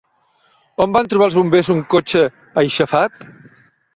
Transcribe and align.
On 0.85 0.95
van 0.95 1.09
trobar 1.11 1.27
els 1.31 1.37
bombers 1.41 1.69
un 1.75 1.83
cotxe 1.95 2.23
aixafat? 2.63 3.21